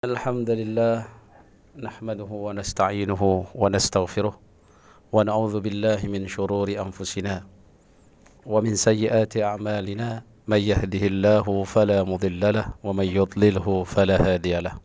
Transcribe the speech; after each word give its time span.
الحمد 0.00 0.50
لله 0.50 1.04
نحمده 1.76 2.30
ونستعينه 2.32 3.22
ونستغفره 3.54 4.34
ونعوذ 5.12 5.54
بالله 5.60 6.00
من 6.08 6.24
شرور 6.24 6.72
أنفسنا 6.72 7.44
ومن 8.48 8.74
سيئات 8.80 9.36
أعمالنا 9.36 10.24
من 10.48 10.56
يهده 10.56 11.04
الله 11.04 11.44
فلا 11.64 12.00
مضل 12.08 12.40
له 12.40 12.66
ومن 12.80 13.04
يضلله 13.04 13.84
فلا 13.84 14.16
هادي 14.16 14.54
له. 14.64 14.80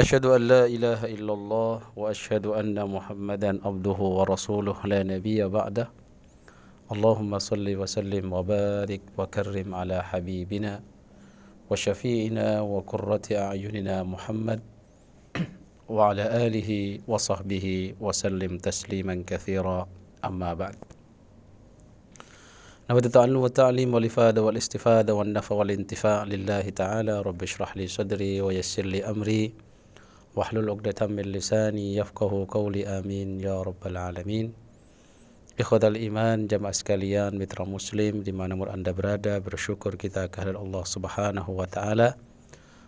أشهد 0.00 0.24
أن 0.24 0.42
لا 0.48 0.64
إله 0.64 1.04
إلا 1.04 1.32
الله 1.32 1.76
وأشهد 2.00 2.46
أن 2.56 2.80
محمدا 2.80 3.60
عبده 3.60 3.98
ورسوله 4.00 4.76
لا 4.88 5.04
نبي 5.04 5.44
بعده. 5.44 5.92
اللهم 6.96 7.38
صل 7.38 7.66
وسلم 7.76 8.24
وبارك 8.32 9.02
وكرم 9.20 9.68
على 9.74 10.00
حبيبنا 10.00 10.95
وشفيعنا 11.70 12.60
وقرة 12.60 13.22
أعيننا 13.32 14.02
محمد 14.02 14.60
وعلى 15.88 16.46
آله 16.46 16.98
وصحبه 17.08 17.94
وسلم 18.00 18.58
تسليما 18.58 19.24
كثيرا. 19.26 19.88
أما 20.24 20.54
بعد. 20.54 20.76
نود 22.90 23.04
التعلم 23.04 23.36
والتعليم 23.36 23.94
والإفادة 23.94 24.42
والاستفادة 24.42 25.14
والنفع 25.14 25.54
والانتفاع 25.54 26.24
لله 26.24 26.70
تعالى. 26.70 27.20
رب 27.22 27.42
اشرح 27.42 27.76
لي 27.76 27.86
صدري 27.86 28.40
ويسر 28.40 28.84
لي 28.84 29.04
أمري. 29.04 29.52
واحلل 30.36 30.70
عقدة 30.70 31.06
من 31.06 31.22
لساني 31.22 31.96
يفقه 31.96 32.46
قولي. 32.50 32.86
آمين. 32.86 33.40
يا 33.40 33.62
رب 33.62 33.86
العالمين. 33.86 34.65
Ikhwatal 35.56 35.96
iman, 35.96 36.44
jamaah 36.52 36.76
sekalian, 36.76 37.32
mitra 37.40 37.64
muslim 37.64 38.20
di 38.20 38.28
mana 38.28 38.52
pun 38.52 38.68
anda 38.68 38.92
berada, 38.92 39.40
bersyukur 39.40 39.96
kita 39.96 40.28
kehadirat 40.28 40.60
Allah 40.60 40.84
subhanahu 40.84 41.48
wa 41.56 41.64
ta'ala. 41.64 42.12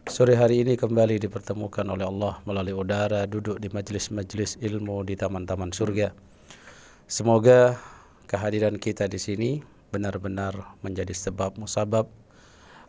Sore 0.05 0.37
hari 0.37 0.61
ini 0.61 0.77
kembali 0.77 1.17
dipertemukan 1.17 1.89
oleh 1.89 2.05
Allah 2.05 2.45
melalui 2.45 2.77
udara, 2.77 3.25
duduk 3.25 3.57
di 3.57 3.73
majlis-majlis 3.73 4.61
ilmu 4.61 5.01
di 5.09 5.17
taman-taman 5.17 5.73
surga. 5.73 6.13
Semoga 7.09 7.81
kehadiran 8.29 8.77
kita 8.77 9.09
di 9.09 9.17
sini 9.17 9.65
benar-benar 9.89 10.77
menjadi 10.85 11.17
sebab 11.17 11.57
musabab 11.57 12.13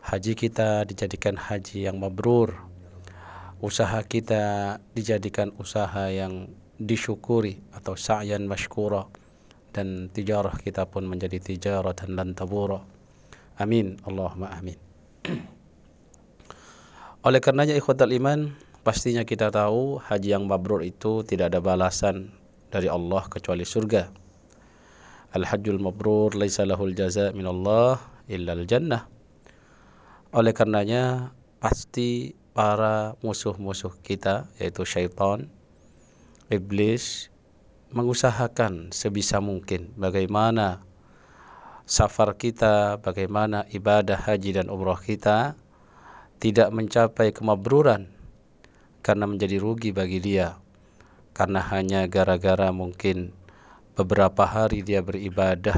haji 0.04 0.36
kita 0.36 0.84
dijadikan 0.84 1.40
haji 1.40 1.88
yang 1.88 1.96
mabrur. 1.96 2.52
Usaha 3.64 4.04
kita 4.04 4.76
dijadikan 4.92 5.56
usaha 5.56 6.12
yang 6.12 6.52
disyukuri 6.76 7.64
atau 7.72 7.96
sa'yan 7.96 8.44
mashkura 8.44 9.08
dan 9.70 10.10
tijarah 10.10 10.58
kita 10.58 10.86
pun 10.90 11.06
menjadi 11.06 11.38
tijarah 11.38 11.94
dan 11.94 12.34
tabura. 12.34 12.82
Amin. 13.60 14.00
Allahumma 14.06 14.50
amin. 14.54 14.78
Oleh 17.26 17.40
karenanya 17.44 17.76
ikhwatal 17.76 18.10
iman, 18.16 18.56
pastinya 18.80 19.22
kita 19.28 19.52
tahu 19.52 20.00
haji 20.00 20.32
yang 20.32 20.48
mabrur 20.48 20.80
itu 20.80 21.20
tidak 21.22 21.52
ada 21.52 21.60
balasan 21.60 22.32
dari 22.72 22.88
Allah 22.88 23.28
kecuali 23.28 23.62
surga. 23.62 24.08
Al-hajjul 25.36 25.78
mabrur 25.78 26.34
laisa 26.34 26.66
lahul 26.66 26.96
jaza 26.96 27.30
min 27.36 27.46
Allah 27.46 28.02
illa 28.26 28.56
al-jannah. 28.56 29.06
Oleh 30.34 30.54
karenanya 30.54 31.34
pasti 31.60 32.34
para 32.50 33.14
musuh-musuh 33.22 33.94
kita 34.02 34.50
yaitu 34.58 34.82
syaitan, 34.82 35.46
iblis, 36.50 37.29
mengusahakan 37.90 38.94
sebisa 38.94 39.42
mungkin 39.42 39.90
bagaimana 39.98 40.82
safar 41.90 42.38
kita, 42.38 43.02
bagaimana 43.02 43.66
ibadah 43.74 44.14
haji 44.14 44.62
dan 44.62 44.70
umrah 44.70 45.02
kita 45.02 45.58
tidak 46.38 46.70
mencapai 46.70 47.34
kemabruran 47.34 48.06
karena 49.02 49.26
menjadi 49.26 49.58
rugi 49.58 49.90
bagi 49.90 50.22
dia. 50.22 50.56
Karena 51.34 51.62
hanya 51.72 52.06
gara-gara 52.06 52.70
mungkin 52.70 53.34
beberapa 53.98 54.46
hari 54.46 54.86
dia 54.86 55.02
beribadah 55.02 55.76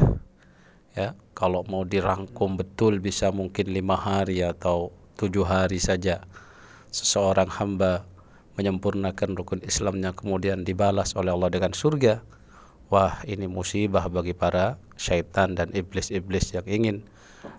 ya. 0.92 1.16
Kalau 1.32 1.64
mau 1.64 1.82
dirangkum 1.82 2.60
betul 2.60 3.00
bisa 3.00 3.32
mungkin 3.32 3.72
lima 3.72 3.96
hari 3.96 4.44
atau 4.44 4.92
tujuh 5.16 5.48
hari 5.48 5.80
saja. 5.80 6.22
Seseorang 6.92 7.48
hamba 7.48 8.04
menyempurnakan 8.56 9.36
rukun 9.36 9.64
Islamnya 9.64 10.12
kemudian 10.12 10.64
dibalas 10.66 11.16
oleh 11.16 11.32
Allah 11.32 11.48
dengan 11.48 11.72
surga. 11.72 12.20
Wah 12.92 13.24
ini 13.24 13.48
musibah 13.48 14.04
bagi 14.12 14.36
para 14.36 14.76
syaitan 15.00 15.56
dan 15.56 15.72
iblis-iblis 15.72 16.52
yang 16.52 16.66
ingin 16.68 16.96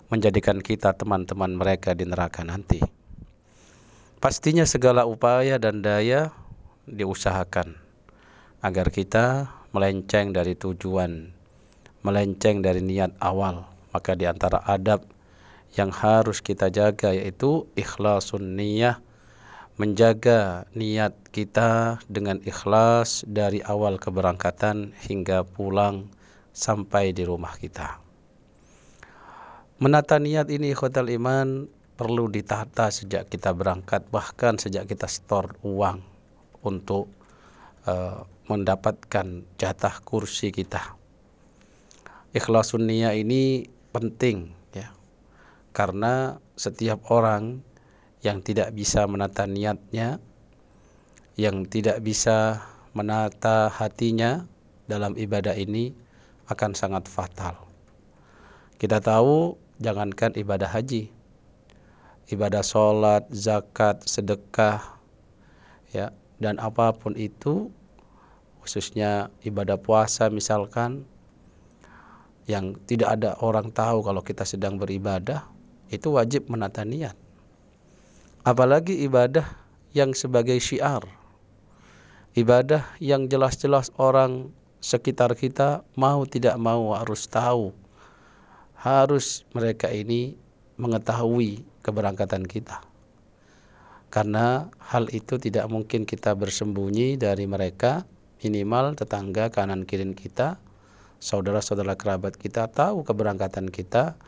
menjadikan 0.08 0.62
kita 0.62 0.94
teman-teman 0.94 1.58
mereka 1.58 1.92
di 1.92 2.06
neraka 2.06 2.46
nanti. 2.46 2.78
Pastinya 4.22 4.64
segala 4.64 5.04
upaya 5.04 5.60
dan 5.60 5.84
daya 5.84 6.32
diusahakan 6.88 7.76
agar 8.64 8.88
kita 8.88 9.52
melenceng 9.76 10.32
dari 10.32 10.56
tujuan 10.56 11.34
melenceng 12.00 12.64
dari 12.64 12.80
niat 12.80 13.12
awal. 13.20 13.68
Maka 13.92 14.16
di 14.16 14.24
antara 14.24 14.64
adab 14.64 15.04
yang 15.76 15.92
harus 15.92 16.40
kita 16.40 16.72
jaga 16.72 17.12
yaitu 17.12 17.68
ikhlasun 17.76 18.56
niyah 18.56 19.03
menjaga 19.74 20.70
niat 20.78 21.18
kita 21.34 21.98
dengan 22.06 22.38
ikhlas 22.46 23.26
dari 23.26 23.58
awal 23.66 23.98
keberangkatan 23.98 24.94
hingga 24.94 25.42
pulang 25.42 26.06
sampai 26.54 27.10
di 27.10 27.26
rumah 27.26 27.58
kita. 27.58 27.98
Menata 29.82 30.22
niat 30.22 30.46
ini 30.54 30.70
ikhwatal 30.70 31.10
iman 31.18 31.66
perlu 31.98 32.30
ditata 32.30 32.94
sejak 32.94 33.26
kita 33.26 33.50
berangkat 33.50 34.06
bahkan 34.14 34.54
sejak 34.54 34.86
kita 34.86 35.10
store 35.10 35.58
uang 35.66 35.98
untuk 36.62 37.10
uh, 37.90 38.22
mendapatkan 38.46 39.42
jatah 39.58 39.96
kursi 40.06 40.54
kita. 40.54 40.94
Ikhlasun 42.30 42.86
niat 42.86 43.18
ini 43.18 43.66
penting 43.90 44.54
ya. 44.70 44.94
Karena 45.74 46.38
setiap 46.54 47.10
orang 47.10 47.73
yang 48.24 48.40
tidak 48.40 48.72
bisa 48.72 49.04
menata 49.04 49.44
niatnya, 49.44 50.16
yang 51.36 51.68
tidak 51.68 52.00
bisa 52.00 52.64
menata 52.96 53.68
hatinya 53.68 54.48
dalam 54.88 55.12
ibadah 55.12 55.52
ini 55.52 55.92
akan 56.48 56.72
sangat 56.72 57.04
fatal. 57.04 57.68
Kita 58.80 59.04
tahu 59.04 59.60
jangankan 59.76 60.40
ibadah 60.40 60.72
haji, 60.72 61.12
ibadah 62.32 62.64
sholat, 62.64 63.28
zakat, 63.28 64.00
sedekah, 64.08 64.80
ya 65.92 66.08
dan 66.40 66.56
apa 66.64 66.96
pun 66.96 67.12
itu, 67.20 67.68
khususnya 68.64 69.28
ibadah 69.44 69.76
puasa 69.76 70.32
misalkan, 70.32 71.04
yang 72.48 72.72
tidak 72.88 73.20
ada 73.20 73.36
orang 73.44 73.68
tahu 73.68 74.00
kalau 74.00 74.24
kita 74.24 74.48
sedang 74.48 74.80
beribadah, 74.80 75.44
itu 75.92 76.08
wajib 76.08 76.48
menata 76.48 76.88
niat 76.88 77.23
apalagi 78.44 79.02
ibadah 79.08 79.48
yang 79.96 80.12
sebagai 80.12 80.60
syiar. 80.60 81.02
Ibadah 82.36 82.84
yang 83.00 83.26
jelas-jelas 83.26 83.88
orang 83.96 84.52
sekitar 84.84 85.32
kita 85.32 85.82
mau 85.96 86.28
tidak 86.28 86.60
mau 86.60 86.92
harus 86.92 87.24
tahu. 87.24 87.72
Harus 88.76 89.48
mereka 89.56 89.88
ini 89.88 90.36
mengetahui 90.76 91.64
keberangkatan 91.80 92.44
kita. 92.44 92.84
Karena 94.12 94.68
hal 94.92 95.08
itu 95.10 95.40
tidak 95.40 95.66
mungkin 95.72 96.04
kita 96.04 96.36
bersembunyi 96.36 97.16
dari 97.16 97.48
mereka. 97.48 98.04
Minimal 98.44 98.92
tetangga 98.92 99.48
kanan 99.48 99.88
kiri 99.88 100.04
kita 100.12 100.60
saudara-saudara 101.16 101.96
kerabat 101.96 102.36
kita 102.36 102.68
tahu 102.68 103.08
keberangkatan 103.08 103.72
kita 103.72 104.20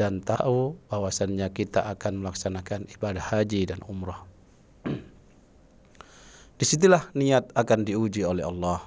dan 0.00 0.24
tahu 0.24 0.80
bahwasannya 0.88 1.52
kita 1.52 1.84
akan 1.84 2.24
melaksanakan 2.24 2.88
ibadah 2.88 3.20
haji 3.20 3.68
dan 3.68 3.84
umrah. 3.84 4.24
Di 6.58 6.64
situlah 6.64 7.12
niat 7.12 7.52
akan 7.52 7.84
diuji 7.84 8.24
oleh 8.24 8.48
Allah. 8.48 8.80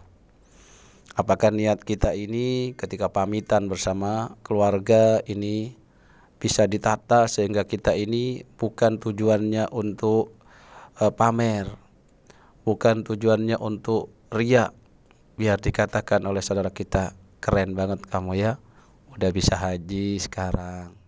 Apakah 1.13 1.54
niat 1.54 1.86
kita 1.86 2.18
ini 2.18 2.74
ketika 2.74 3.13
pamitan 3.13 3.69
bersama 3.69 4.33
keluarga 4.42 5.21
ini 5.30 5.77
bisa 6.42 6.65
ditata 6.65 7.30
sehingga 7.30 7.69
kita 7.69 7.94
ini 7.94 8.42
bukan 8.57 8.98
tujuannya 8.98 9.69
untuk 9.69 10.33
uh, 10.98 11.13
pamer, 11.13 11.69
bukan 12.66 13.06
tujuannya 13.06 13.62
untuk 13.62 14.09
riak, 14.33 14.74
biar 15.38 15.62
dikatakan 15.62 16.25
oleh 16.25 16.42
saudara 16.42 16.74
kita 16.74 17.13
keren 17.38 17.77
banget 17.77 18.01
kamu 18.09 18.33
ya, 18.33 18.57
udah 19.13 19.30
bisa 19.30 19.54
haji 19.54 20.18
sekarang 20.18 21.03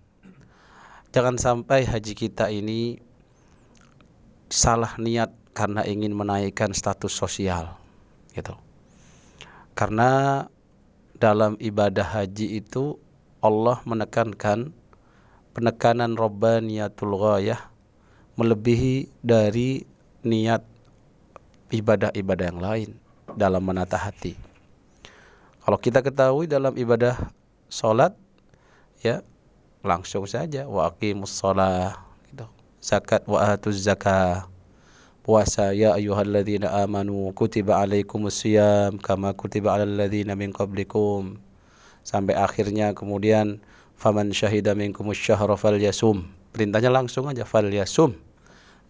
Jangan 1.15 1.39
sampai 1.39 1.87
haji 1.87 2.11
kita 2.11 2.51
ini 2.51 2.99
salah 4.51 4.99
niat 4.99 5.31
karena 5.55 5.87
ingin 5.87 6.11
menaikkan 6.11 6.75
status 6.75 7.15
sosial 7.15 7.79
gitu. 8.35 8.51
Karena 9.79 10.43
dalam 11.15 11.55
ibadah 11.63 12.03
haji 12.03 12.59
itu 12.59 12.99
Allah 13.39 13.79
menekankan 13.87 14.75
penekanan 15.55 16.19
robbaniyatul 16.19 17.15
ghayah 17.15 17.63
melebihi 18.35 19.07
dari 19.23 19.87
niat 20.19 20.67
ibadah-ibadah 21.71 22.45
yang 22.51 22.59
lain 22.59 22.89
dalam 23.39 23.63
menata 23.63 23.95
hati. 23.95 24.35
Kalau 25.63 25.79
kita 25.79 26.03
ketahui 26.03 26.51
dalam 26.51 26.75
ibadah 26.75 27.31
sholat, 27.71 28.11
ya 28.99 29.23
langsung 29.85 30.25
saja 30.25 30.65
wa 30.65 30.89
aqimus 30.89 31.37
shalah 31.37 31.95
gitu. 32.27 32.49
Zakat 32.81 33.23
wa 33.29 33.39
atuz 33.53 33.79
zakah. 33.79 34.49
Puasa 35.25 35.73
ya 35.73 35.97
ayyuhalladzina 35.97 36.69
amanu 36.85 37.33
kutiba 37.33 37.81
alaikumus 37.81 38.45
siyam 38.45 39.01
kama 39.01 39.33
kutiba 39.33 39.73
alal 39.73 39.89
ladzina 39.89 40.37
min 40.37 40.53
qablikum. 40.53 41.41
Sampai 42.05 42.37
akhirnya 42.37 42.93
kemudian 42.93 43.57
faman 43.97 44.29
syahida 44.29 44.77
minkumus 44.77 45.17
syahra 45.17 45.57
falyasum. 45.57 46.29
Perintahnya 46.53 46.93
langsung 46.93 47.25
aja 47.25 47.41
falyasum 47.41 48.13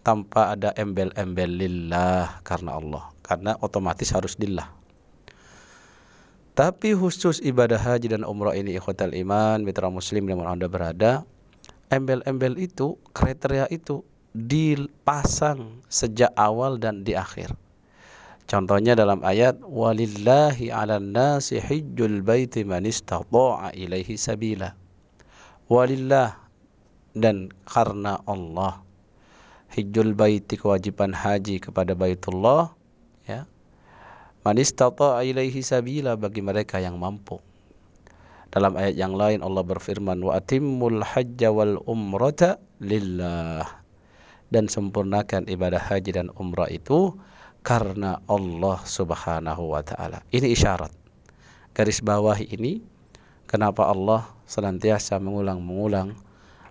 tanpa 0.05 0.53
ada 0.53 0.69
embel-embel 0.77 1.49
lillah 1.49 2.43
karena 2.45 2.77
Allah 2.77 3.09
karena 3.25 3.57
otomatis 3.57 4.13
harus 4.13 4.37
lillah 4.37 4.69
tapi 6.55 6.95
khusus 6.95 7.43
ibadah 7.43 7.77
haji 7.77 8.15
dan 8.15 8.23
umrah 8.23 8.55
ini 8.55 8.79
ikhwatal 8.79 9.11
iman 9.11 9.61
mitra 9.61 9.91
muslim 9.91 10.25
yang 10.25 10.41
anda 10.47 10.71
berada 10.71 11.27
embel-embel 11.91 12.55
itu 12.57 12.95
kriteria 13.11 13.67
itu 13.69 14.01
dipasang 14.31 15.83
sejak 15.91 16.31
awal 16.39 16.79
dan 16.79 17.03
di 17.05 17.13
akhir 17.13 17.53
Contohnya 18.45 18.93
dalam 18.93 19.25
ayat 19.25 19.57
walillahi 19.65 20.69
'alan 20.69 21.09
nasi 21.09 21.57
hajjul 21.57 22.21
baiti 22.21 22.61
man 22.61 22.85
istata'a 22.85 23.73
ilaihi 23.73 24.21
sabila. 24.21 24.77
Walillah 25.65 26.45
dan 27.17 27.49
karena 27.65 28.21
Allah 28.29 28.85
hijjul 29.73 30.13
baiti 30.13 30.61
kewajiban 30.61 31.15
haji 31.15 31.57
kepada 31.57 31.97
baitullah 31.97 32.75
man 34.45 34.61
ilaihi 34.61 35.65
sabila 35.65 36.13
bagi 36.13 36.45
mereka 36.45 36.77
yang 36.77 37.01
mampu 37.01 37.41
dalam 38.53 38.77
ayat 38.77 38.95
yang 38.95 39.17
lain 39.17 39.41
Allah 39.41 39.65
berfirman 39.65 40.21
wa 40.21 40.37
atimmul 40.37 41.01
hajja 41.03 41.49
wal 41.51 41.81
umrata 41.89 42.61
lillah 42.79 43.67
dan 44.53 44.71
sempurnakan 44.71 45.49
ibadah 45.51 45.81
haji 45.91 46.15
dan 46.15 46.27
umrah 46.37 46.71
itu 46.71 47.17
karena 47.65 48.21
Allah 48.29 48.77
Subhanahu 48.85 49.73
wa 49.73 49.81
taala. 49.81 50.21
Ini 50.29 50.53
isyarat. 50.53 50.93
Garis 51.75 51.99
bawah 51.99 52.37
ini 52.37 52.79
kenapa 53.49 53.89
Allah 53.89 54.29
senantiasa 54.47 55.19
mengulang-mengulang 55.19 56.15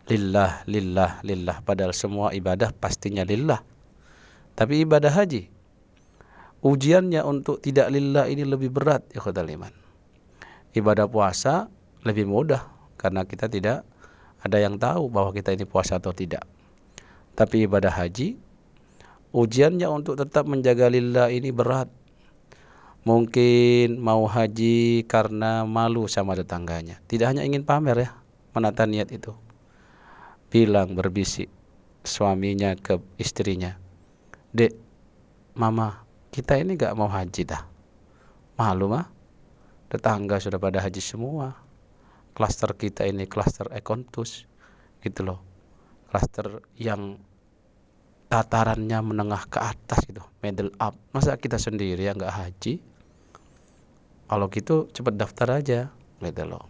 lillah 0.09 0.65
lillah 0.65 1.21
lillah 1.21 1.61
padahal 1.61 1.93
semua 1.93 2.33
ibadah 2.37 2.73
pastinya 2.77 3.25
lillah 3.25 3.61
tapi 4.53 4.85
ibadah 4.85 5.09
haji 5.09 5.49
ujiannya 6.65 7.21
untuk 7.29 7.61
tidak 7.61 7.93
lillah 7.93 8.25
ini 8.25 8.49
lebih 8.49 8.73
berat 8.73 9.05
ya 9.13 9.21
iman. 9.21 9.73
Ibadah 10.75 11.07
puasa 11.07 11.69
lebih 12.03 12.25
mudah 12.25 12.65
karena 12.97 13.29
kita 13.29 13.47
tidak 13.53 13.85
ada 14.41 14.59
yang 14.59 14.81
tahu 14.81 15.13
bahwa 15.13 15.31
kita 15.37 15.53
ini 15.53 15.69
puasa 15.69 16.01
atau 16.01 16.17
tidak. 16.17 16.49
Tapi 17.37 17.69
ibadah 17.69 17.93
haji 17.93 18.41
ujiannya 19.37 19.87
untuk 19.93 20.17
tetap 20.17 20.49
menjaga 20.49 20.89
lillah 20.89 21.29
ini 21.29 21.53
berat. 21.53 21.93
Mungkin 23.05 24.01
mau 24.01 24.25
haji 24.25 25.05
karena 25.05 25.69
malu 25.69 26.09
sama 26.09 26.33
tetangganya. 26.33 27.05
Tidak 27.05 27.29
hanya 27.29 27.45
ingin 27.45 27.69
pamer 27.69 28.09
ya 28.09 28.11
menata 28.57 28.89
niat 28.89 29.13
itu. 29.13 29.37
Bilang 30.49 30.97
berbisik 30.97 31.53
suaminya 32.01 32.73
ke 32.79 32.97
istrinya, 33.21 33.77
"Dek, 34.57 34.73
mama, 35.53 36.04
kita 36.35 36.59
ini 36.59 36.75
gak 36.75 36.99
mau 36.99 37.07
haji 37.07 37.47
dah." 37.47 37.63
Malu 38.59 38.91
mah. 38.91 39.07
Tetangga 39.87 40.43
sudah 40.43 40.59
pada 40.59 40.83
haji 40.83 40.99
semua. 40.99 41.55
Klaster 42.35 42.75
kita 42.75 43.07
ini 43.07 43.31
klaster 43.31 43.71
ekontus 43.71 44.51
gitu 44.99 45.23
loh. 45.23 45.39
Klaster 46.11 46.67
yang 46.75 47.23
tatarannya 48.27 48.99
menengah 48.99 49.47
ke 49.47 49.63
atas 49.63 50.03
gitu, 50.11 50.27
middle 50.43 50.75
up. 50.83 50.99
Masa 51.15 51.39
kita 51.39 51.63
sendiri 51.63 52.03
yang 52.03 52.19
gak 52.19 52.35
haji? 52.35 52.83
Kalau 54.27 54.51
gitu 54.51 54.91
cepet 54.91 55.15
daftar 55.15 55.63
aja 55.63 55.95
gitu 56.19 56.43
loh. 56.43 56.67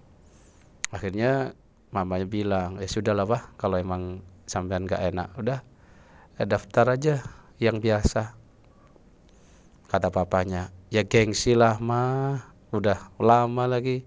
Akhirnya 0.92 1.56
mamanya 1.94 2.26
bilang 2.26 2.82
ya 2.82 2.90
sudah 2.90 3.14
lah 3.14 3.22
pak 3.22 3.54
kalau 3.54 3.78
emang 3.78 4.18
sampean 4.50 4.82
gak 4.82 4.98
enak 5.14 5.30
udah 5.38 5.62
eh, 6.42 6.46
daftar 6.46 6.98
aja 6.98 7.22
yang 7.62 7.78
biasa 7.78 8.34
kata 9.94 10.10
papanya. 10.10 10.74
Ya 10.90 11.06
gengsi 11.06 11.54
lah 11.54 11.78
mah 11.78 12.50
udah 12.74 13.14
lama 13.22 13.70
lagi. 13.70 14.02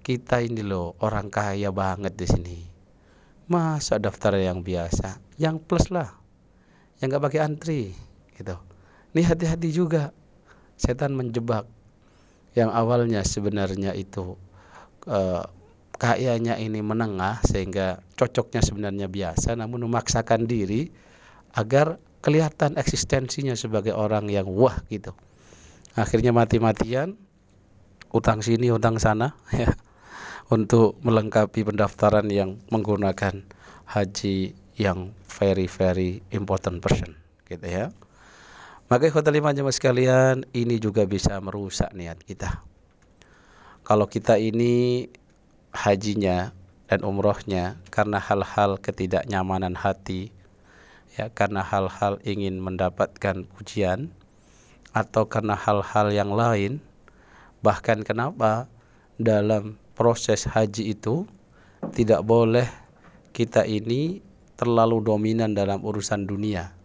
Kita 0.00 0.40
ini 0.40 0.64
loh 0.64 0.96
orang 1.04 1.28
kaya 1.28 1.68
banget 1.68 2.16
di 2.16 2.24
sini. 2.24 2.58
Masa 3.44 4.00
daftar 4.00 4.40
yang 4.40 4.64
biasa? 4.64 5.20
Yang 5.36 5.56
plus 5.68 5.92
lah. 5.92 6.16
Yang 6.98 7.20
gak 7.20 7.24
pakai 7.28 7.40
antri 7.44 7.82
gitu. 8.32 8.56
Ini 9.12 9.20
hati-hati 9.28 9.68
juga. 9.68 10.16
Setan 10.80 11.12
menjebak. 11.12 11.68
Yang 12.56 12.70
awalnya 12.72 13.20
sebenarnya 13.20 13.92
itu 13.92 14.40
uh, 15.06 15.44
kayaknya 16.00 16.56
ini 16.56 16.80
menengah 16.80 17.44
sehingga 17.44 18.00
cocoknya 18.16 18.64
sebenarnya 18.64 19.06
biasa 19.12 19.54
namun 19.54 19.86
memaksakan 19.86 20.48
diri 20.48 20.90
agar 21.52 22.00
kelihatan 22.22 22.78
eksistensinya 22.78 23.58
sebagai 23.58 23.92
orang 23.92 24.30
yang 24.30 24.46
wah 24.46 24.78
gitu. 24.88 25.12
Akhirnya 25.98 26.32
mati-matian 26.32 27.18
utang 28.14 28.40
sini 28.40 28.70
utang 28.72 28.96
sana 28.96 29.36
ya 29.52 29.74
untuk 30.48 30.96
melengkapi 31.02 31.66
pendaftaran 31.66 32.28
yang 32.30 32.62
menggunakan 32.70 33.44
haji 33.90 34.54
yang 34.78 35.12
very 35.26 35.66
very 35.68 36.24
important 36.32 36.80
person 36.80 37.18
gitu 37.50 37.66
ya. 37.66 37.92
Maka 38.92 39.08
ikhwatal 39.08 39.32
lima 39.32 39.56
jemaah 39.56 39.72
sekalian, 39.72 40.44
ini 40.52 40.76
juga 40.76 41.08
bisa 41.08 41.40
merusak 41.40 41.96
niat 41.96 42.20
kita. 42.28 42.60
Kalau 43.88 44.04
kita 44.04 44.36
ini 44.36 45.08
hajinya 45.72 46.52
dan 46.92 47.00
umrohnya 47.00 47.80
karena 47.88 48.20
hal-hal 48.20 48.76
ketidaknyamanan 48.76 49.80
hati 49.80 50.28
ya 51.16 51.28
karena 51.32 51.60
hal-hal 51.60 52.20
ingin 52.24 52.60
mendapatkan 52.60 53.44
pujian 53.44 54.12
atau 54.92 55.28
karena 55.28 55.56
hal-hal 55.56 56.12
yang 56.12 56.32
lain 56.32 56.84
bahkan 57.64 58.04
kenapa 58.04 58.68
dalam 59.20 59.76
proses 59.92 60.48
haji 60.48 60.96
itu 60.96 61.28
tidak 61.92 62.24
boleh 62.24 62.68
kita 63.32 63.64
ini 63.64 64.24
terlalu 64.56 65.02
dominan 65.02 65.56
dalam 65.56 65.82
urusan 65.82 66.28
dunia. 66.28 66.76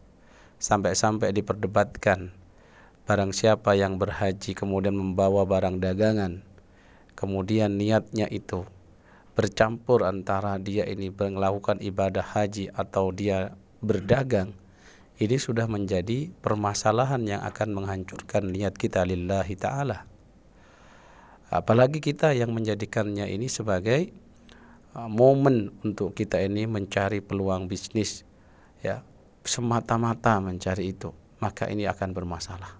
Sampai-sampai 0.57 1.29
diperdebatkan 1.37 2.33
barang 3.07 3.31
siapa 3.31 3.71
yang 3.79 3.95
berhaji 3.95 4.51
kemudian 4.51 4.91
membawa 4.91 5.47
barang 5.47 5.79
dagangan 5.79 6.43
kemudian 7.15 7.79
niatnya 7.79 8.27
itu 8.27 8.67
bercampur 9.31 10.03
antara 10.03 10.59
dia 10.59 10.83
ini 10.83 11.07
melakukan 11.15 11.79
ibadah 11.79 12.35
haji 12.35 12.67
atau 12.75 13.15
dia 13.15 13.55
berdagang 13.87 14.51
ini 15.17 15.39
sudah 15.41 15.65
menjadi 15.65 16.29
permasalahan 16.45 17.25
yang 17.25 17.41
akan 17.41 17.73
menghancurkan 17.73 18.53
niat 18.53 18.77
kita 18.77 19.01
lillahi 19.01 19.55
taala. 19.57 20.05
Apalagi 21.49 22.03
kita 22.03 22.35
yang 22.35 22.53
menjadikannya 22.53 23.25
ini 23.31 23.49
sebagai 23.49 24.13
uh, 24.93 25.09
momen 25.09 25.73
untuk 25.81 26.13
kita 26.13 26.43
ini 26.43 26.69
mencari 26.69 27.23
peluang 27.23 27.65
bisnis 27.65 28.27
ya 28.83 29.01
semata-mata 29.47 30.37
mencari 30.43 30.91
itu 30.91 31.15
maka 31.41 31.65
ini 31.71 31.89
akan 31.89 32.13
bermasalah. 32.13 32.77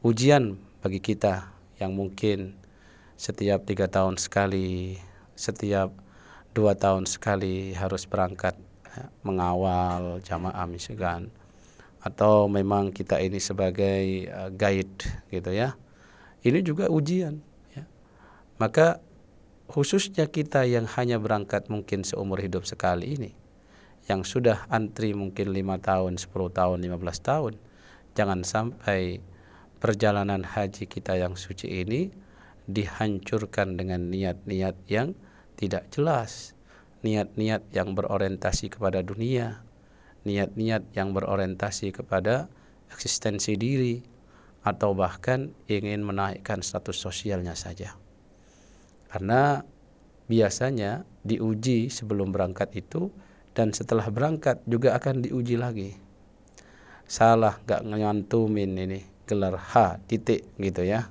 Ujian 0.00 0.56
bagi 0.80 1.02
kita 1.02 1.50
yang 1.82 1.92
mungkin 1.92 2.54
setiap 3.18 3.66
tiga 3.66 3.90
tahun 3.90 4.16
sekali 4.16 4.96
setiap 5.38 5.90
dua 6.54 6.74
tahun 6.74 7.06
sekali 7.06 7.74
harus 7.74 8.06
berangkat 8.06 8.57
mengawal 9.22 10.18
jamaah 10.24 10.66
misalkan 10.66 11.30
atau 11.98 12.46
memang 12.46 12.94
kita 12.94 13.18
ini 13.18 13.42
sebagai 13.42 14.30
uh, 14.30 14.50
guide 14.54 15.02
gitu 15.28 15.50
ya. 15.50 15.74
Ini 16.38 16.62
juga 16.62 16.86
ujian 16.86 17.42
ya. 17.74 17.82
maka 18.62 19.02
khususnya 19.68 20.30
kita 20.30 20.64
yang 20.64 20.88
hanya 20.96 21.20
berangkat 21.20 21.68
mungkin 21.68 22.06
seumur 22.06 22.40
hidup 22.40 22.64
sekali 22.64 23.18
ini 23.18 23.32
yang 24.08 24.24
sudah 24.24 24.64
antri 24.72 25.12
mungkin 25.12 25.52
lima 25.52 25.76
tahun 25.76 26.16
10 26.16 26.32
tahun 26.32 26.78
15 26.80 26.96
tahun 27.20 27.52
jangan 28.16 28.40
sampai 28.40 29.20
perjalanan 29.78 30.42
haji 30.42 30.88
kita 30.88 31.20
yang 31.20 31.36
suci 31.36 31.84
ini 31.84 32.08
dihancurkan 32.64 33.76
dengan 33.76 34.08
niat-niat 34.08 34.76
yang 34.88 35.12
tidak 35.60 35.92
jelas 35.92 36.56
niat-niat 37.06 37.70
yang 37.74 37.94
berorientasi 37.94 38.74
kepada 38.74 39.02
dunia 39.02 39.68
niat-niat 40.28 40.92
yang 40.92 41.16
berorientasi 41.16 41.94
kepada 41.94 42.52
eksistensi 42.92 43.54
diri 43.54 44.02
atau 44.60 44.92
bahkan 44.92 45.54
ingin 45.70 46.04
menaikkan 46.04 46.60
status 46.60 47.00
sosialnya 47.00 47.54
saja. 47.54 47.94
Karena 49.08 49.64
biasanya 50.28 51.08
diuji 51.24 51.88
sebelum 51.88 52.34
berangkat 52.34 52.76
itu 52.76 53.08
dan 53.56 53.72
setelah 53.72 54.04
berangkat 54.12 54.60
juga 54.68 54.92
akan 54.98 55.24
diuji 55.24 55.56
lagi. 55.56 55.96
Salah 57.08 57.56
gak 57.64 57.88
nyantumin 57.88 58.76
ini 58.76 59.00
gelar 59.24 59.56
H 59.56 60.04
titik 60.04 60.44
gitu 60.60 60.84
ya. 60.84 61.08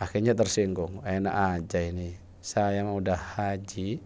Akhirnya 0.00 0.32
tersinggung, 0.32 1.04
enak 1.04 1.60
aja 1.60 1.80
ini. 1.80 2.16
Saya 2.40 2.80
mau 2.84 3.00
udah 3.00 3.20
haji, 3.36 4.00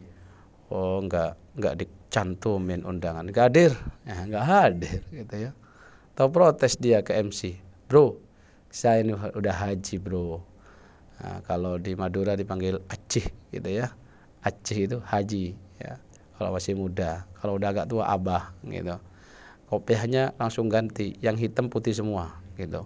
oh 0.75 0.99
nggak 1.07 1.55
nggak 1.55 1.75
dicantumin 1.79 2.83
undangan, 2.83 3.31
nggak 3.31 3.47
hadir, 3.47 3.73
ya, 4.03 4.27
nggak 4.27 4.45
hadir 4.45 5.01
gitu 5.15 5.35
ya. 5.49 5.51
Tahu 6.19 6.29
protes 6.35 6.75
dia 6.79 6.99
ke 7.07 7.15
MC, 7.15 7.63
bro, 7.87 8.19
saya 8.75 9.07
ini 9.07 9.15
udah 9.15 9.55
haji 9.55 10.03
bro. 10.03 10.43
Nah, 11.15 11.39
kalau 11.47 11.79
di 11.79 11.95
Madura 11.95 12.35
dipanggil 12.35 12.83
Aceh 12.91 13.31
gitu 13.55 13.71
ya, 13.71 13.95
Aceh 14.43 14.75
itu 14.75 14.99
haji 14.99 15.55
ya. 15.79 16.03
Kalau 16.35 16.51
masih 16.51 16.75
muda, 16.75 17.23
kalau 17.39 17.55
udah 17.55 17.71
agak 17.71 17.87
tua 17.87 18.11
abah 18.11 18.51
gitu. 18.67 18.99
Kopiahnya 19.71 20.35
langsung 20.39 20.67
ganti, 20.67 21.15
yang 21.23 21.39
hitam 21.39 21.71
putih 21.71 21.95
semua 21.95 22.43
gitu. 22.59 22.83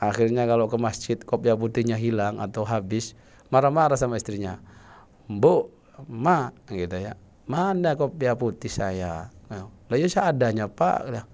Akhirnya 0.00 0.48
kalau 0.48 0.68
ke 0.68 0.80
masjid 0.80 1.20
kopiah 1.20 1.56
putihnya 1.56 2.00
hilang 2.00 2.40
atau 2.40 2.64
habis, 2.64 3.12
marah-marah 3.52 4.00
sama 4.00 4.16
istrinya. 4.16 4.60
Bu, 5.28 5.68
ma 6.06 6.54
gitu 6.70 6.94
ya. 6.94 7.18
Mana 7.48 7.98
kopiah 7.98 8.36
putih 8.36 8.70
saya? 8.70 9.32
Lah 9.88 9.96
ya 9.96 10.06
seadanya 10.06 10.68
Pak. 10.68 11.26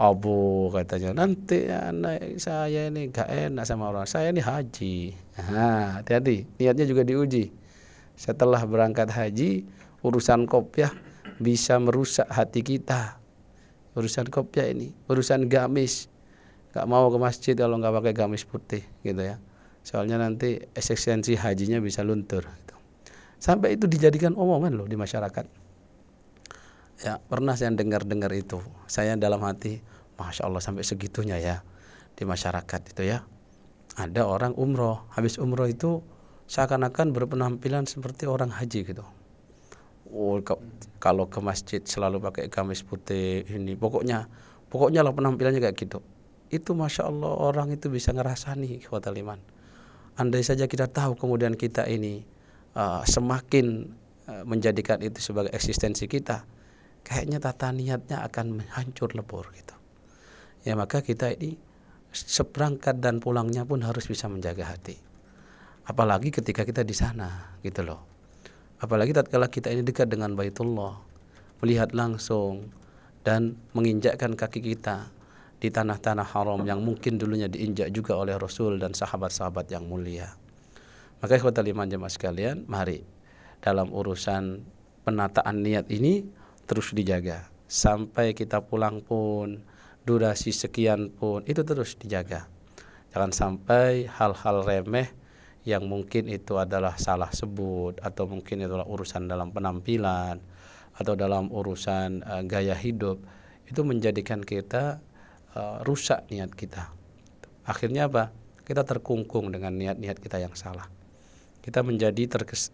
Abu 0.00 0.72
katanya 0.72 1.12
nanti 1.12 1.68
anak 1.68 2.40
saya 2.40 2.88
ini 2.88 3.12
gak 3.12 3.28
enak 3.28 3.68
sama 3.68 3.92
orang 3.92 4.08
saya 4.08 4.32
ini 4.32 4.40
haji 4.40 5.12
nah, 5.52 6.00
hati-hati 6.00 6.48
niatnya 6.56 6.88
juga 6.88 7.04
diuji 7.04 7.52
setelah 8.16 8.64
berangkat 8.64 9.12
haji 9.12 9.68
urusan 10.00 10.48
kopiah 10.48 10.88
bisa 11.36 11.76
merusak 11.76 12.24
hati 12.32 12.64
kita 12.64 13.20
urusan 13.92 14.32
kopiah 14.32 14.72
ini 14.72 14.88
urusan 15.04 15.52
gamis 15.52 16.08
gak 16.72 16.88
mau 16.88 17.12
ke 17.12 17.20
masjid 17.20 17.52
kalau 17.52 17.76
nggak 17.76 18.00
pakai 18.00 18.12
gamis 18.16 18.48
putih 18.48 18.80
gitu 19.04 19.20
ya 19.20 19.36
soalnya 19.84 20.16
nanti 20.16 20.64
eksistensi 20.72 21.36
hajinya 21.36 21.76
bisa 21.76 22.00
luntur 22.00 22.48
gitu. 22.48 22.74
Sampai 23.40 23.74
itu 23.74 23.88
dijadikan 23.88 24.36
omongan 24.36 24.76
loh 24.76 24.86
di 24.86 24.94
masyarakat. 24.94 25.48
Ya 27.00 27.16
pernah 27.16 27.56
saya 27.56 27.72
dengar-dengar 27.72 28.28
itu. 28.36 28.60
Saya 28.84 29.16
dalam 29.16 29.40
hati 29.40 29.80
masya 30.20 30.44
Allah 30.46 30.60
sampai 30.60 30.84
segitunya 30.84 31.40
ya 31.40 31.64
di 32.12 32.28
masyarakat 32.28 32.80
itu 32.92 33.02
ya. 33.08 33.24
Ada 33.96 34.28
orang 34.28 34.52
umroh 34.54 35.08
habis 35.16 35.40
umroh 35.40 35.66
itu 35.66 36.04
seakan-akan 36.46 37.16
berpenampilan 37.16 37.88
seperti 37.88 38.28
orang 38.28 38.52
haji 38.52 38.84
gitu. 38.84 39.04
Oh 40.12 40.36
ke, 40.44 40.54
kalau 41.00 41.26
ke 41.32 41.40
masjid 41.40 41.80
selalu 41.80 42.20
pakai 42.20 42.52
gamis 42.52 42.84
putih 42.84 43.46
ini 43.48 43.78
pokoknya 43.78 44.28
pokoknya 44.68 45.00
lah 45.00 45.16
penampilannya 45.16 45.64
kayak 45.64 45.80
gitu. 45.80 46.04
Itu 46.52 46.76
masya 46.76 47.08
Allah 47.08 47.32
orang 47.32 47.72
itu 47.72 47.88
bisa 47.88 48.12
ngerasani 48.12 48.84
kekuatan 48.84 49.16
iman 49.24 49.40
andai 50.20 50.44
saja 50.44 50.68
kita 50.68 50.84
tahu 50.84 51.16
kemudian 51.16 51.56
kita 51.56 51.88
ini 51.88 52.28
uh, 52.74 53.02
semakin 53.06 53.90
uh, 54.26 54.44
menjadikan 54.46 55.00
itu 55.02 55.18
sebagai 55.22 55.50
eksistensi 55.54 56.06
kita 56.06 56.46
kayaknya 57.02 57.40
tata 57.40 57.72
niatnya 57.72 58.22
akan 58.26 58.62
hancur 58.76 59.12
lebur 59.16 59.48
gitu. 59.56 59.74
Ya 60.62 60.76
maka 60.76 61.00
kita 61.00 61.32
ini 61.32 61.56
seberangkat 62.12 63.00
dan 63.00 63.22
pulangnya 63.22 63.64
pun 63.64 63.80
harus 63.80 64.04
bisa 64.04 64.28
menjaga 64.28 64.68
hati. 64.68 64.98
Apalagi 65.88 66.30
ketika 66.30 66.62
kita 66.66 66.84
di 66.84 66.92
sana 66.92 67.56
gitu 67.64 67.82
loh. 67.82 68.04
Apalagi 68.80 69.12
tatkala 69.12 69.48
kita 69.48 69.72
ini 69.72 69.84
dekat 69.84 70.08
dengan 70.08 70.32
Baitullah 70.36 70.96
melihat 71.60 71.92
langsung 71.92 72.72
dan 73.20 73.56
menginjakkan 73.76 74.32
kaki 74.32 74.64
kita 74.64 75.12
di 75.60 75.68
tanah-tanah 75.68 76.24
haram 76.24 76.64
yang 76.64 76.80
mungkin 76.80 77.20
dulunya 77.20 77.44
diinjak 77.44 77.92
juga 77.92 78.16
oleh 78.16 78.32
Rasul 78.40 78.80
dan 78.80 78.96
sahabat-sahabat 78.96 79.68
yang 79.68 79.84
mulia. 79.84 80.32
Maka 81.20 81.36
ikhwatal 81.36 81.68
iman 81.68 81.84
jemaah 81.84 82.08
sekalian, 82.08 82.64
mari 82.64 83.04
dalam 83.60 83.92
urusan 83.92 84.64
penataan 85.04 85.60
niat 85.60 85.92
ini 85.92 86.24
terus 86.64 86.96
dijaga. 86.96 87.52
Sampai 87.68 88.32
kita 88.32 88.64
pulang 88.64 89.04
pun 89.04 89.60
durasi 90.08 90.48
sekian 90.48 91.12
pun 91.12 91.44
itu 91.44 91.60
terus 91.60 92.00
dijaga. 92.00 92.48
Jangan 93.12 93.36
sampai 93.36 94.08
hal-hal 94.08 94.64
remeh 94.64 95.12
yang 95.68 95.84
mungkin 95.84 96.24
itu 96.32 96.56
adalah 96.56 96.96
salah 96.96 97.28
sebut 97.28 98.00
atau 98.00 98.24
mungkin 98.24 98.64
itu 98.64 98.72
adalah 98.72 98.88
urusan 98.88 99.28
dalam 99.28 99.52
penampilan 99.52 100.40
atau 100.96 101.12
dalam 101.20 101.52
urusan 101.52 102.24
uh, 102.24 102.42
gaya 102.48 102.72
hidup 102.72 103.20
itu 103.68 103.84
menjadikan 103.84 104.40
kita 104.40 105.04
uh, 105.52 105.84
rusak 105.84 106.24
niat 106.32 106.48
kita. 106.56 106.88
Akhirnya 107.68 108.08
apa? 108.08 108.32
Kita 108.64 108.88
terkungkung 108.88 109.52
dengan 109.52 109.76
niat-niat 109.76 110.16
kita 110.16 110.40
yang 110.40 110.56
salah 110.56 110.99
kita 111.60 111.84
menjadi 111.84 112.26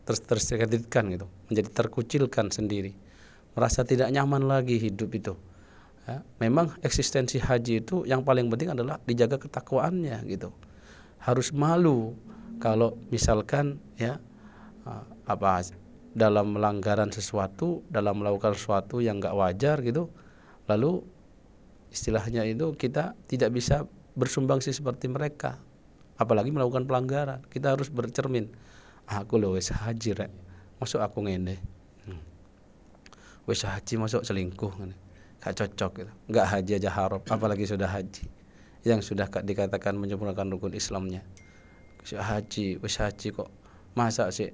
terkejutkan 0.07 1.05
gitu 1.11 1.26
menjadi 1.50 1.69
terkucilkan 1.75 2.50
sendiri 2.55 2.95
merasa 3.57 3.83
tidak 3.88 4.12
nyaman 4.12 4.45
lagi 4.45 4.76
hidup 4.76 5.11
itu. 5.16 5.35
Ya, 6.07 6.23
memang 6.38 6.76
eksistensi 6.87 7.40
haji 7.40 7.83
itu 7.83 8.07
yang 8.07 8.23
paling 8.23 8.47
penting 8.52 8.71
adalah 8.71 9.00
dijaga 9.02 9.43
ketakwaannya 9.43 10.23
gitu. 10.28 10.55
Harus 11.19 11.50
malu 11.50 12.14
kalau 12.62 12.95
misalkan 13.11 13.81
ya 13.99 14.21
apa 15.26 15.66
dalam 16.14 16.55
melanggaran 16.55 17.11
sesuatu, 17.11 17.83
dalam 17.90 18.23
melakukan 18.23 18.55
sesuatu 18.55 19.02
yang 19.02 19.19
nggak 19.19 19.35
wajar 19.35 19.83
gitu, 19.83 20.12
lalu 20.71 21.02
istilahnya 21.90 22.47
itu 22.47 22.76
kita 22.78 23.19
tidak 23.26 23.50
bisa 23.57 23.88
bersumbangsi 24.14 24.71
seperti 24.71 25.11
mereka, 25.11 25.59
apalagi 26.16 26.50
melakukan 26.52 26.88
pelanggaran. 26.88 27.40
Kita 27.49 27.76
harus 27.76 27.92
bercermin. 27.92 28.49
Aku 29.06 29.38
loh 29.38 29.54
wes 29.54 29.70
haji 29.70 30.18
rek, 30.18 30.32
masuk 30.82 30.99
aku 30.99 31.23
ngene. 31.23 31.62
Wis 33.46 33.62
haji 33.62 33.94
masuk 33.94 34.26
selingkuh 34.26 34.75
gak 35.38 35.54
cocok 35.54 36.02
gitu. 36.02 36.12
Nggak 36.26 36.46
haji 36.50 36.73
aja 36.82 36.90
haram 36.90 37.23
apalagi 37.23 37.62
sudah 37.62 37.87
haji. 37.87 38.26
Yang 38.82 39.14
sudah 39.14 39.30
dikatakan 39.30 39.94
menyempurnakan 39.94 40.50
rukun 40.50 40.75
Islamnya. 40.75 41.23
Haji 42.02 42.82
wis 42.82 42.99
haji 42.99 43.30
kok. 43.30 43.46
Masa 43.94 44.35
sih 44.35 44.50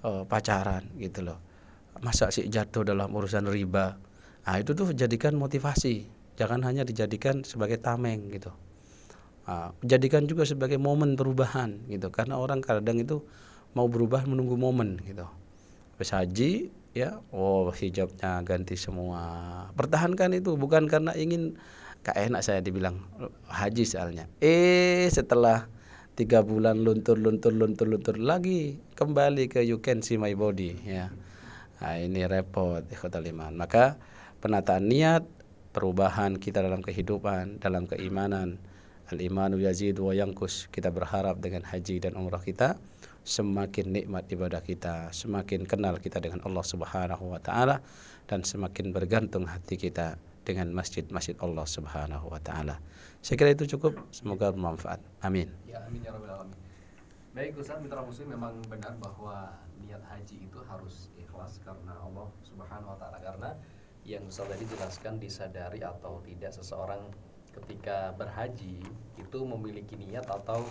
uh, 0.00 0.24
pacaran 0.24 0.88
gitu 0.96 1.28
loh. 1.28 1.36
Masa 2.00 2.32
sih 2.32 2.48
jatuh 2.48 2.88
dalam 2.88 3.12
urusan 3.12 3.44
riba? 3.44 4.00
Nah 4.48 4.56
itu 4.56 4.72
tuh 4.72 4.96
jadikan 4.96 5.36
motivasi. 5.36 6.08
Jangan 6.40 6.64
hanya 6.64 6.88
dijadikan 6.88 7.44
sebagai 7.44 7.76
tameng 7.76 8.32
gitu 8.32 8.56
uh, 9.46 9.74
jadikan 9.82 10.26
juga 10.26 10.46
sebagai 10.46 10.76
momen 10.76 11.14
perubahan 11.14 11.82
gitu. 11.88 12.10
Karena 12.14 12.38
orang 12.38 12.60
kadang 12.60 12.98
itu 12.98 13.24
mau 13.72 13.88
berubah 13.88 14.24
menunggu 14.28 14.54
momen 14.58 15.00
gitu. 15.04 15.26
Wis 15.96 16.12
haji 16.12 16.72
ya 16.92 17.24
oh 17.32 17.72
hijabnya 17.72 18.44
ganti 18.44 18.76
semua. 18.76 19.68
Pertahankan 19.72 20.36
itu 20.36 20.54
bukan 20.58 20.88
karena 20.88 21.16
ingin 21.16 21.56
gak 22.02 22.18
enak 22.18 22.42
saya 22.42 22.60
dibilang 22.60 23.00
haji 23.48 23.84
soalnya. 23.86 24.26
Eh 24.42 25.06
setelah 25.08 25.70
tiga 26.12 26.44
bulan 26.44 26.84
luntur 26.84 27.16
luntur 27.16 27.56
luntur 27.56 27.88
luntur 27.88 28.20
lagi 28.20 28.76
kembali 29.00 29.48
ke 29.48 29.64
you 29.64 29.80
can 29.80 30.04
see 30.04 30.20
my 30.20 30.34
body 30.36 30.76
ya. 30.84 31.08
Nah, 31.82 31.98
ini 31.98 32.22
repot 32.30 32.86
ikhwatal 32.92 33.26
iman. 33.26 33.58
Maka 33.58 33.98
penataan 34.38 34.86
niat 34.86 35.26
perubahan 35.72 36.36
kita 36.36 36.60
dalam 36.60 36.84
kehidupan 36.84 37.58
dalam 37.58 37.88
keimanan 37.88 38.60
al 39.12 39.20
imanu 39.20 39.60
yazid 39.60 40.00
wa 40.00 40.16
yangkus 40.16 40.72
kita 40.72 40.88
berharap 40.88 41.36
dengan 41.36 41.68
haji 41.68 42.00
dan 42.00 42.16
umrah 42.16 42.40
kita 42.40 42.80
semakin 43.22 43.94
nikmat 43.94 44.26
ibadah 44.34 44.58
kita, 44.58 45.14
semakin 45.14 45.62
kenal 45.62 45.94
kita 46.02 46.18
dengan 46.18 46.42
Allah 46.42 46.64
Subhanahu 46.66 47.30
wa 47.30 47.38
taala 47.38 47.78
dan 48.26 48.42
semakin 48.42 48.90
bergantung 48.90 49.46
hati 49.46 49.78
kita 49.78 50.18
dengan 50.42 50.74
masjid-masjid 50.74 51.38
Allah 51.38 51.62
Subhanahu 51.62 52.26
wa 52.26 52.40
taala. 52.42 52.82
Saya 53.22 53.38
kira 53.38 53.54
itu 53.54 53.78
cukup, 53.78 53.94
semoga 54.10 54.50
bermanfaat. 54.50 54.98
Amin. 55.22 55.46
Ya, 55.70 55.86
amin 55.86 56.02
ya 56.02 56.10
rabbal 56.10 56.42
alamin. 56.42 56.58
Baik 57.32 57.56
Ustaz, 57.62 57.78
mitra 57.78 58.02
muslim 58.02 58.34
memang 58.34 58.58
benar 58.66 58.98
bahwa 58.98 59.54
niat 59.86 60.02
haji 60.02 60.50
itu 60.50 60.58
harus 60.66 61.08
ikhlas 61.14 61.62
karena 61.62 61.94
Allah 62.02 62.26
Subhanahu 62.42 62.92
wa 62.92 62.98
taala 62.98 63.22
karena 63.22 63.54
yang 64.02 64.26
Ustaz 64.26 64.50
tadi 64.50 64.66
jelaskan 64.66 65.22
disadari 65.22 65.78
atau 65.78 66.18
tidak 66.26 66.50
seseorang 66.50 67.06
ketika 67.52 68.16
berhaji 68.16 68.80
itu 69.20 69.38
memiliki 69.44 69.96
niat 69.96 70.24
atau 70.28 70.64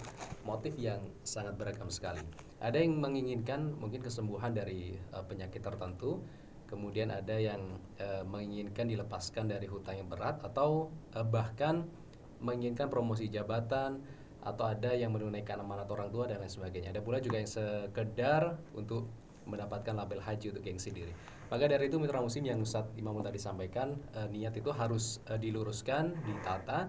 motif 0.46 0.74
yang 0.78 1.02
sangat 1.22 1.58
beragam 1.58 1.90
sekali. 1.90 2.22
Ada 2.62 2.82
yang 2.82 3.02
menginginkan 3.02 3.74
mungkin 3.78 4.06
kesembuhan 4.06 4.54
dari 4.54 4.94
uh, 5.14 5.26
penyakit 5.26 5.62
tertentu, 5.66 6.22
kemudian 6.72 7.12
ada 7.12 7.36
yang 7.36 7.60
eh, 8.00 8.24
menginginkan 8.24 8.88
dilepaskan 8.88 9.52
dari 9.52 9.68
hutang 9.68 10.00
yang 10.00 10.08
berat 10.08 10.40
atau 10.40 10.88
eh, 11.12 11.28
bahkan 11.28 11.84
menginginkan 12.40 12.88
promosi 12.88 13.28
jabatan 13.28 14.00
atau 14.42 14.66
ada 14.66 14.96
yang 14.96 15.12
menunaikan 15.12 15.60
amanat 15.60 15.86
orang 15.92 16.10
tua 16.10 16.26
dan 16.32 16.40
lain 16.40 16.50
sebagainya. 16.50 16.96
Ada 16.96 17.04
pula 17.04 17.20
juga 17.20 17.44
yang 17.44 17.52
sekedar 17.52 18.58
untuk 18.74 19.12
mendapatkan 19.46 19.94
label 19.94 20.24
haji 20.24 20.56
untuk 20.56 20.64
gengsi 20.64 20.90
diri. 20.96 21.14
Maka 21.52 21.68
dari 21.68 21.92
itu 21.92 22.00
mitra 22.00 22.24
muslim 22.24 22.48
yang 22.48 22.64
Ustadz 22.64 22.96
Imam 22.96 23.20
tadi 23.20 23.36
sampaikan 23.36 24.00
eh, 24.16 24.32
niat 24.32 24.56
itu 24.56 24.72
harus 24.72 25.20
eh, 25.28 25.36
diluruskan, 25.36 26.16
ditata 26.24 26.88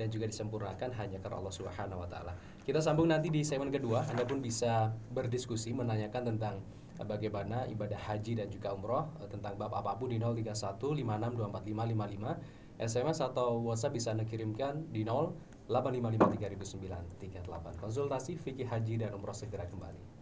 dan 0.00 0.08
juga 0.08 0.24
disempurnakan 0.26 0.96
hanya 0.96 1.20
karena 1.20 1.44
Allah 1.44 1.52
Subhanahu 1.52 2.00
wa 2.00 2.08
taala. 2.08 2.32
Kita 2.64 2.80
sambung 2.80 3.12
nanti 3.12 3.28
di 3.28 3.44
segmen 3.44 3.68
kedua. 3.68 4.08
Anda 4.08 4.24
pun 4.24 4.40
bisa 4.40 4.96
berdiskusi 5.12 5.76
menanyakan 5.76 6.32
tentang 6.34 6.64
eh, 6.96 7.06
bagaimana 7.06 7.68
ibadah 7.68 8.00
haji 8.10 8.34
dan 8.40 8.48
juga 8.48 8.72
umroh 8.72 9.12
eh, 9.20 9.28
tentang 9.28 9.60
bab 9.60 9.76
apa 9.76 10.00
pun 10.00 10.08
di 10.10 10.18
0315624555 10.18 12.80
SMS 12.80 13.20
atau 13.20 13.60
WhatsApp 13.60 13.92
bisa 13.92 14.16
Anda 14.16 14.24
kirimkan 14.24 14.88
di 14.88 15.04
0855300938. 15.06 17.76
Konsultasi 17.76 18.40
fikih 18.40 18.72
haji 18.72 19.04
dan 19.04 19.12
umroh 19.12 19.36
segera 19.36 19.68
kembali. 19.68 20.19